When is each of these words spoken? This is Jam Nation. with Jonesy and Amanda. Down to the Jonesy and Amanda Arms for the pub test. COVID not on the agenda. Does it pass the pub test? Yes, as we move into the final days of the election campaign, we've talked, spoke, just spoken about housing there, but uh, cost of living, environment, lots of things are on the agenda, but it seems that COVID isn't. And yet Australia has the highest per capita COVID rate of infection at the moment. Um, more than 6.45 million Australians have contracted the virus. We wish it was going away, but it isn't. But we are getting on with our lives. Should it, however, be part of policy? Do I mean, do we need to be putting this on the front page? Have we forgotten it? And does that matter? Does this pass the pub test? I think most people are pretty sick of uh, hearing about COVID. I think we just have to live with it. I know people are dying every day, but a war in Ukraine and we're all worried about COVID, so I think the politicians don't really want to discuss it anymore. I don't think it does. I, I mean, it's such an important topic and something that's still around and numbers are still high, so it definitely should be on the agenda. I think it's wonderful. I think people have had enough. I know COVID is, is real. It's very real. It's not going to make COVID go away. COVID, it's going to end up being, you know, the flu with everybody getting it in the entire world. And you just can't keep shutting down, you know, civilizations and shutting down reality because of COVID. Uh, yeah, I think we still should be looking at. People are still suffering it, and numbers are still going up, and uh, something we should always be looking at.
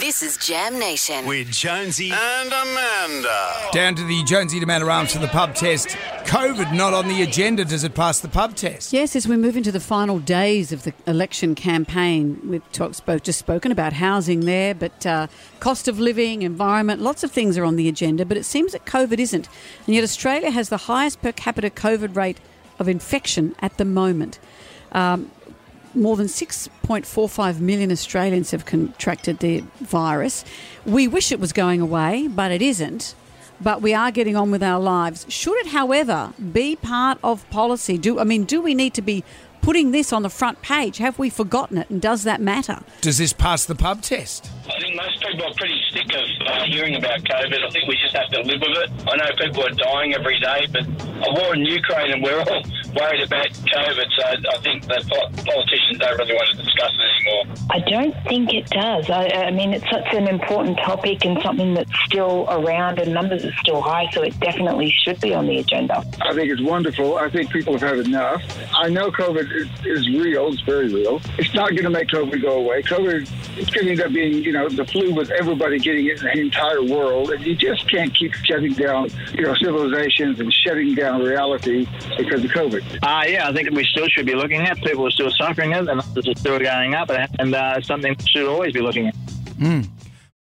This 0.00 0.22
is 0.22 0.38
Jam 0.38 0.78
Nation. 0.78 1.26
with 1.26 1.50
Jonesy 1.52 2.10
and 2.10 2.48
Amanda. 2.50 3.54
Down 3.70 3.94
to 3.96 4.02
the 4.02 4.24
Jonesy 4.24 4.56
and 4.56 4.64
Amanda 4.64 4.88
Arms 4.88 5.12
for 5.12 5.18
the 5.18 5.28
pub 5.28 5.54
test. 5.54 5.88
COVID 6.24 6.72
not 6.74 6.94
on 6.94 7.06
the 7.06 7.20
agenda. 7.22 7.66
Does 7.66 7.84
it 7.84 7.94
pass 7.94 8.18
the 8.18 8.28
pub 8.28 8.56
test? 8.56 8.94
Yes, 8.94 9.14
as 9.14 9.28
we 9.28 9.36
move 9.36 9.58
into 9.58 9.70
the 9.70 9.78
final 9.78 10.18
days 10.18 10.72
of 10.72 10.84
the 10.84 10.94
election 11.06 11.54
campaign, 11.54 12.40
we've 12.46 12.72
talked, 12.72 12.96
spoke, 12.96 13.22
just 13.22 13.38
spoken 13.38 13.70
about 13.70 13.92
housing 13.92 14.46
there, 14.46 14.74
but 14.74 15.04
uh, 15.04 15.26
cost 15.60 15.86
of 15.86 16.00
living, 16.00 16.40
environment, 16.40 17.02
lots 17.02 17.22
of 17.22 17.30
things 17.30 17.58
are 17.58 17.66
on 17.66 17.76
the 17.76 17.86
agenda, 17.86 18.24
but 18.24 18.38
it 18.38 18.44
seems 18.44 18.72
that 18.72 18.86
COVID 18.86 19.18
isn't. 19.18 19.50
And 19.86 19.94
yet 19.94 20.02
Australia 20.02 20.50
has 20.50 20.70
the 20.70 20.78
highest 20.78 21.20
per 21.20 21.32
capita 21.32 21.68
COVID 21.68 22.16
rate 22.16 22.38
of 22.78 22.88
infection 22.88 23.54
at 23.60 23.76
the 23.76 23.84
moment. 23.84 24.38
Um, 24.92 25.30
more 25.94 26.16
than 26.16 26.26
6.45 26.26 27.60
million 27.60 27.90
Australians 27.90 28.50
have 28.50 28.64
contracted 28.64 29.38
the 29.38 29.64
virus. 29.80 30.44
We 30.84 31.08
wish 31.08 31.32
it 31.32 31.40
was 31.40 31.52
going 31.52 31.80
away, 31.80 32.28
but 32.28 32.50
it 32.50 32.62
isn't. 32.62 33.14
But 33.60 33.82
we 33.82 33.92
are 33.92 34.10
getting 34.10 34.36
on 34.36 34.50
with 34.50 34.62
our 34.62 34.80
lives. 34.80 35.26
Should 35.28 35.56
it, 35.58 35.66
however, 35.68 36.32
be 36.52 36.76
part 36.76 37.18
of 37.22 37.48
policy? 37.50 37.98
Do 37.98 38.18
I 38.18 38.24
mean, 38.24 38.44
do 38.44 38.62
we 38.62 38.74
need 38.74 38.94
to 38.94 39.02
be 39.02 39.22
putting 39.60 39.90
this 39.90 40.12
on 40.12 40.22
the 40.22 40.30
front 40.30 40.62
page? 40.62 40.96
Have 40.98 41.18
we 41.18 41.28
forgotten 41.28 41.76
it? 41.76 41.90
And 41.90 42.00
does 42.00 42.24
that 42.24 42.40
matter? 42.40 42.80
Does 43.02 43.18
this 43.18 43.34
pass 43.34 43.66
the 43.66 43.74
pub 43.74 44.00
test? 44.00 44.50
I 44.90 44.92
think 44.92 45.02
most 45.02 45.20
people 45.20 45.46
are 45.46 45.54
pretty 45.54 45.80
sick 45.92 46.06
of 46.14 46.46
uh, 46.46 46.64
hearing 46.64 46.96
about 46.96 47.20
COVID. 47.20 47.64
I 47.64 47.70
think 47.70 47.86
we 47.86 47.96
just 48.02 48.16
have 48.16 48.28
to 48.30 48.40
live 48.40 48.60
with 48.60 48.78
it. 48.78 48.90
I 49.06 49.16
know 49.16 49.30
people 49.38 49.64
are 49.64 49.70
dying 49.70 50.14
every 50.14 50.40
day, 50.40 50.66
but 50.72 50.82
a 50.82 51.34
war 51.34 51.54
in 51.54 51.64
Ukraine 51.64 52.12
and 52.12 52.22
we're 52.22 52.40
all 52.40 52.62
worried 52.96 53.22
about 53.22 53.46
COVID, 53.46 54.08
so 54.16 54.22
I 54.24 54.58
think 54.62 54.82
the 54.86 54.98
politicians 55.46 55.98
don't 55.98 56.18
really 56.18 56.34
want 56.34 56.50
to 56.50 56.62
discuss 56.62 56.92
it 56.94 57.00
anymore. 57.00 57.56
I 57.70 57.78
don't 57.80 58.14
think 58.24 58.52
it 58.52 58.66
does. 58.70 59.08
I, 59.10 59.28
I 59.28 59.50
mean, 59.50 59.72
it's 59.74 59.88
such 59.90 60.12
an 60.12 60.26
important 60.26 60.78
topic 60.78 61.24
and 61.24 61.40
something 61.42 61.74
that's 61.74 61.92
still 62.06 62.46
around 62.48 62.98
and 62.98 63.14
numbers 63.14 63.44
are 63.44 63.54
still 63.60 63.80
high, 63.80 64.10
so 64.12 64.22
it 64.22 64.38
definitely 64.40 64.92
should 65.04 65.20
be 65.20 65.34
on 65.34 65.46
the 65.46 65.58
agenda. 65.58 66.04
I 66.22 66.34
think 66.34 66.50
it's 66.50 66.62
wonderful. 66.62 67.16
I 67.16 67.30
think 67.30 67.50
people 67.50 67.74
have 67.78 67.82
had 67.82 67.98
enough. 68.06 68.42
I 68.74 68.88
know 68.88 69.10
COVID 69.10 69.54
is, 69.54 69.68
is 69.84 70.08
real. 70.08 70.48
It's 70.48 70.62
very 70.62 70.92
real. 70.92 71.20
It's 71.38 71.54
not 71.54 71.70
going 71.70 71.84
to 71.84 71.90
make 71.90 72.08
COVID 72.08 72.42
go 72.42 72.58
away. 72.58 72.82
COVID, 72.82 73.30
it's 73.58 73.70
going 73.70 73.86
to 73.86 73.92
end 73.92 74.00
up 74.00 74.12
being, 74.12 74.42
you 74.42 74.52
know, 74.52 74.68
the 74.80 74.90
flu 74.90 75.12
with 75.12 75.30
everybody 75.30 75.78
getting 75.78 76.06
it 76.06 76.18
in 76.20 76.24
the 76.24 76.40
entire 76.40 76.82
world. 76.82 77.30
And 77.30 77.44
you 77.44 77.54
just 77.54 77.88
can't 77.88 78.14
keep 78.14 78.32
shutting 78.34 78.72
down, 78.72 79.10
you 79.34 79.42
know, 79.42 79.54
civilizations 79.54 80.40
and 80.40 80.52
shutting 80.52 80.94
down 80.94 81.22
reality 81.22 81.86
because 82.16 82.44
of 82.44 82.50
COVID. 82.50 82.98
Uh, 83.02 83.28
yeah, 83.28 83.48
I 83.48 83.52
think 83.52 83.70
we 83.70 83.84
still 83.84 84.08
should 84.08 84.26
be 84.26 84.34
looking 84.34 84.62
at. 84.62 84.78
People 84.78 85.06
are 85.06 85.10
still 85.10 85.30
suffering 85.30 85.72
it, 85.72 85.78
and 85.78 85.86
numbers 85.86 86.26
are 86.28 86.34
still 86.34 86.58
going 86.58 86.94
up, 86.94 87.10
and 87.38 87.54
uh, 87.54 87.80
something 87.82 88.14
we 88.18 88.26
should 88.26 88.48
always 88.48 88.72
be 88.72 88.80
looking 88.80 89.08
at. 89.08 89.14